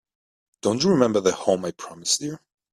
[0.63, 2.39] Don't you remember the home I promised you?